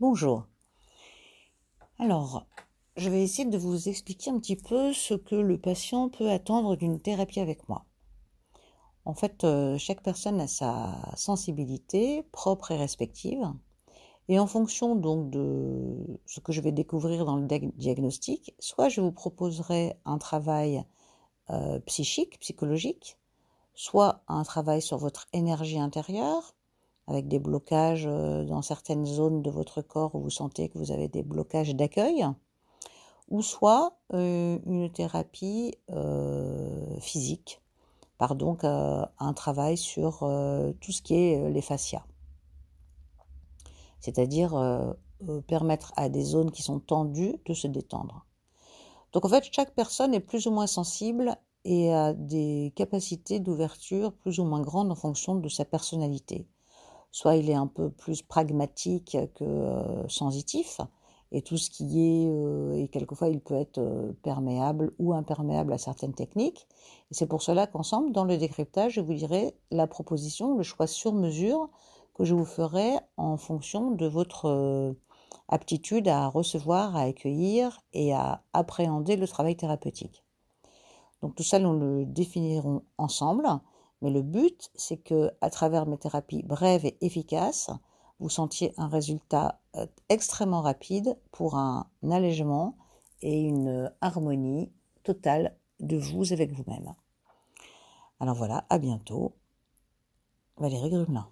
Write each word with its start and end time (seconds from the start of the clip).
Bonjour. 0.00 0.48
Alors, 2.00 2.44
je 2.96 3.08
vais 3.08 3.22
essayer 3.22 3.48
de 3.48 3.56
vous 3.56 3.88
expliquer 3.88 4.30
un 4.30 4.40
petit 4.40 4.56
peu 4.56 4.92
ce 4.92 5.14
que 5.14 5.36
le 5.36 5.56
patient 5.56 6.08
peut 6.08 6.30
attendre 6.30 6.74
d'une 6.74 7.00
thérapie 7.00 7.38
avec 7.38 7.68
moi. 7.68 7.84
En 9.04 9.14
fait, 9.14 9.44
euh, 9.44 9.78
chaque 9.78 10.02
personne 10.02 10.40
a 10.40 10.48
sa 10.48 11.12
sensibilité 11.14 12.24
propre 12.32 12.72
et 12.72 12.76
respective. 12.76 13.48
Et 14.26 14.40
en 14.40 14.48
fonction 14.48 14.96
donc 14.96 15.30
de 15.30 15.96
ce 16.26 16.40
que 16.40 16.50
je 16.50 16.60
vais 16.60 16.72
découvrir 16.72 17.24
dans 17.24 17.36
le 17.36 17.46
diagnostic, 17.46 18.52
soit 18.58 18.88
je 18.88 19.00
vous 19.00 19.12
proposerai 19.12 19.94
un 20.04 20.18
travail 20.18 20.82
euh, 21.50 21.78
psychique, 21.86 22.40
psychologique, 22.40 23.16
soit 23.74 24.24
un 24.26 24.42
travail 24.42 24.82
sur 24.82 24.98
votre 24.98 25.28
énergie 25.32 25.78
intérieure, 25.78 26.56
avec 27.06 27.28
des 27.28 27.38
blocages 27.38 28.06
euh, 28.06 28.44
dans 28.44 28.62
certaines 28.62 29.06
zones 29.06 29.42
de 29.42 29.50
votre 29.50 29.82
corps 29.82 30.14
où 30.14 30.20
vous 30.20 30.30
sentez 30.30 30.68
que 30.68 30.78
vous 30.78 30.90
avez 30.90 31.08
des 31.08 31.22
blocages 31.22 31.74
d'accueil, 31.74 32.26
ou 33.28 33.42
soit 33.42 33.96
euh, 34.12 34.58
une 34.66 34.90
thérapie 34.90 35.76
euh, 35.90 36.98
physique, 37.00 37.60
par 38.18 38.34
donc 38.36 38.64
un 38.64 39.32
travail 39.34 39.76
sur 39.76 40.20
tout 40.80 40.92
ce 40.92 41.02
qui 41.02 41.14
est 41.14 41.50
les 41.50 41.60
fascias. 41.60 42.04
C'est-à-dire 43.98 44.94
permettre 45.48 45.92
à 45.96 46.08
des 46.08 46.22
zones 46.22 46.52
qui 46.52 46.62
sont 46.62 46.78
tendues 46.78 47.34
de 47.44 47.54
se 47.54 47.66
détendre. 47.66 48.24
Donc 49.12 49.24
en 49.24 49.28
fait, 49.28 49.44
chaque 49.50 49.74
personne 49.74 50.14
est 50.14 50.20
plus 50.20 50.46
ou 50.46 50.52
moins 50.52 50.68
sensible 50.68 51.36
et 51.64 51.92
a 51.92 52.12
des 52.12 52.72
capacités 52.76 53.40
d'ouverture 53.40 54.12
plus 54.12 54.38
ou 54.38 54.44
moins 54.44 54.60
grandes 54.60 54.92
en 54.92 54.96
fonction 54.96 55.34
de 55.34 55.48
sa 55.48 55.64
personnalité 55.64 56.46
soit 57.14 57.36
il 57.36 57.48
est 57.48 57.54
un 57.54 57.68
peu 57.68 57.90
plus 57.90 58.22
pragmatique 58.22 59.16
que 59.36 59.44
euh, 59.44 60.08
sensitif, 60.08 60.80
et 61.30 61.42
tout 61.42 61.56
ce 61.56 61.70
qui 61.70 62.00
est, 62.00 62.28
euh, 62.28 62.74
et 62.74 62.88
quelquefois 62.88 63.28
il 63.28 63.40
peut 63.40 63.54
être 63.54 63.78
euh, 63.78 64.10
perméable 64.24 64.92
ou 64.98 65.14
imperméable 65.14 65.72
à 65.72 65.78
certaines 65.78 66.14
techniques. 66.14 66.66
Et 67.12 67.14
c'est 67.14 67.28
pour 67.28 67.40
cela 67.40 67.68
qu'ensemble, 67.68 68.10
dans 68.10 68.24
le 68.24 68.36
décryptage, 68.36 68.94
je 68.94 69.00
vous 69.00 69.14
dirai 69.14 69.54
la 69.70 69.86
proposition, 69.86 70.56
le 70.56 70.64
choix 70.64 70.88
sur 70.88 71.12
mesure 71.12 71.70
que 72.14 72.24
je 72.24 72.34
vous 72.34 72.44
ferai 72.44 72.94
en 73.16 73.36
fonction 73.36 73.92
de 73.92 74.06
votre 74.06 74.96
aptitude 75.46 76.08
à 76.08 76.26
recevoir, 76.26 76.96
à 76.96 77.02
accueillir 77.02 77.80
et 77.92 78.12
à 78.12 78.42
appréhender 78.52 79.14
le 79.14 79.28
travail 79.28 79.56
thérapeutique. 79.56 80.24
Donc 81.22 81.36
tout 81.36 81.44
ça, 81.44 81.60
nous 81.60 81.78
le 81.78 82.06
définirons 82.06 82.82
ensemble. 82.98 83.46
Mais 84.04 84.10
le 84.10 84.20
but, 84.20 84.70
c'est 84.74 84.98
que 84.98 85.30
à 85.40 85.48
travers 85.48 85.86
mes 85.86 85.96
thérapies 85.96 86.42
brèves 86.42 86.84
et 86.84 86.98
efficaces, 87.00 87.70
vous 88.20 88.28
sentiez 88.28 88.74
un 88.76 88.86
résultat 88.86 89.62
euh, 89.76 89.86
extrêmement 90.10 90.60
rapide 90.60 91.16
pour 91.32 91.56
un 91.56 91.88
allègement 92.10 92.76
et 93.22 93.40
une 93.40 93.90
harmonie 94.02 94.70
totale 95.04 95.56
de 95.80 95.96
vous 95.96 96.34
avec 96.34 96.52
vous-même. 96.52 96.92
Alors 98.20 98.34
voilà, 98.34 98.66
à 98.68 98.76
bientôt. 98.76 99.32
Valérie 100.58 100.90
Grumelin. 100.90 101.26